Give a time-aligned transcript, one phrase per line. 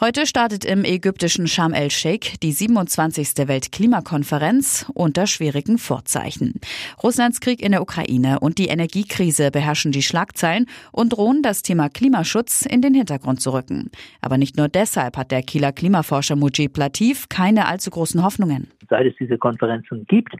[0.00, 3.46] Heute startet im ägyptischen Sharm el-Sheikh die 27.
[3.46, 6.54] Weltklimakonferenz unter schwierigen Vorzeichen.
[7.00, 11.88] Russlands Krieg in der Ukraine und die Energiekrise beherrschen die Schlagzeilen und drohen das Thema
[11.90, 13.92] Klimaschutz in den Hintergrund zu rücken.
[14.20, 18.73] Aber nicht nur deshalb hat der Kieler Klimaforscher Mujib Latif keine allzu großen Hoffnungen.
[18.88, 20.34] Seit es diese Konferenzen gibt,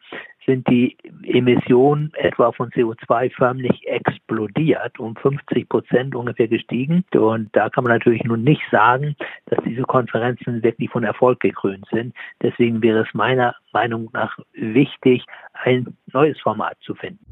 [0.47, 7.05] sind die Emissionen etwa von CO2 förmlich explodiert, um 50 Prozent ungefähr gestiegen.
[7.15, 11.87] Und da kann man natürlich nun nicht sagen, dass diese Konferenzen wirklich von Erfolg gekrönt
[11.91, 12.15] sind.
[12.43, 17.25] Deswegen wäre es meiner Meinung nach wichtig, ein neues Format zu finden.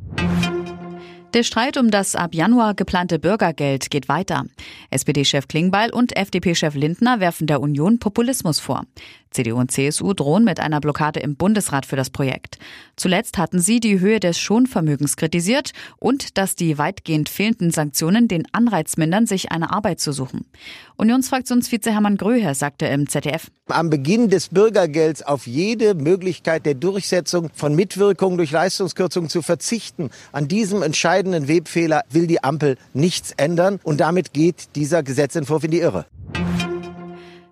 [1.35, 4.45] Der Streit um das ab Januar geplante Bürgergeld geht weiter.
[4.91, 8.85] SPD-Chef Klingbeil und FDP-Chef Lindner werfen der Union Populismus vor.
[9.33, 12.59] CDU und CSU drohen mit einer Blockade im Bundesrat für das Projekt.
[12.97, 18.45] Zuletzt hatten sie die Höhe des Schonvermögens kritisiert und dass die weitgehend fehlenden Sanktionen den
[18.53, 20.45] Anreiz mindern, sich eine Arbeit zu suchen.
[20.97, 23.51] Unionsfraktionsvize Hermann Gröhe sagte im ZDF.
[23.69, 30.11] Am Beginn des Bürgergelds auf jede Möglichkeit der Durchsetzung von Mitwirkung durch Leistungskürzungen zu verzichten.
[30.33, 30.83] An diesem
[31.23, 36.07] entscheidenden Webfehler will die Ampel nichts ändern und damit geht dieser Gesetzentwurf in die Irre.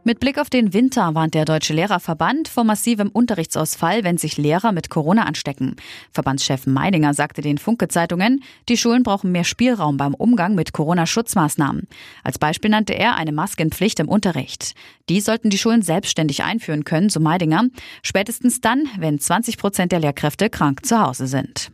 [0.02, 4.72] Mit Blick auf den Winter warnt der Deutsche Lehrerverband vor massivem Unterrichtsausfall, wenn sich Lehrer
[4.72, 5.76] mit Corona anstecken.
[6.10, 11.86] Verbandschef Meidinger sagte den Funke-Zeitungen, die Schulen brauchen mehr Spielraum beim Umgang mit Corona-Schutzmaßnahmen.
[12.24, 14.74] Als Beispiel nannte er eine Maskenpflicht im Unterricht.
[15.10, 17.66] Die sollten die Schulen selbstständig einführen können, so Meidinger,
[18.02, 21.70] spätestens dann, wenn 20 Prozent der Lehrkräfte krank zu Hause sind.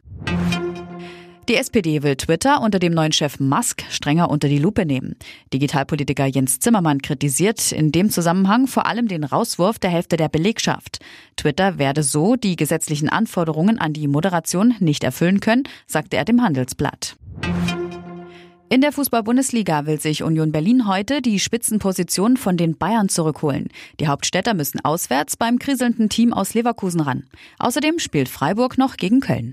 [1.49, 5.15] Die SPD will Twitter unter dem neuen Chef Musk strenger unter die Lupe nehmen.
[5.53, 10.99] Digitalpolitiker Jens Zimmermann kritisiert in dem Zusammenhang vor allem den Rauswurf der Hälfte der Belegschaft.
[11.37, 16.43] Twitter werde so die gesetzlichen Anforderungen an die Moderation nicht erfüllen können, sagte er dem
[16.43, 17.17] Handelsblatt.
[18.69, 23.69] In der Fußball-Bundesliga will sich Union Berlin heute die Spitzenposition von den Bayern zurückholen.
[24.01, 27.29] Die Hauptstädter müssen auswärts beim kriselnden Team aus Leverkusen ran.
[27.61, 29.53] Außerdem spielt Freiburg noch gegen Köln.